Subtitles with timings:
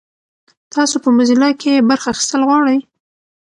[0.73, 2.77] تاسو په موزیلا کې برخه اخیستل غواړئ؟